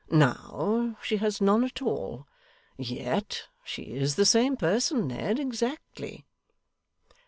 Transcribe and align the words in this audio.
Now 0.09 0.97
she 1.03 1.17
has 1.17 1.39
none 1.39 1.63
at 1.63 1.79
all. 1.79 2.25
Yet 2.75 3.43
she 3.63 3.83
is 3.83 4.15
the 4.15 4.25
same 4.25 4.57
person, 4.57 5.05
Ned, 5.05 5.37
exactly. 5.37 6.25